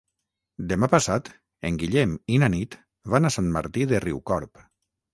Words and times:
Demà 0.71 0.89
passat 0.93 1.29
en 1.71 1.77
Guillem 1.85 2.17
i 2.33 2.41
na 2.47 2.51
Nit 2.57 2.81
van 3.17 3.31
a 3.31 3.35
Sant 3.39 3.55
Martí 3.61 3.89
de 3.95 4.05
Riucorb. 4.09 4.69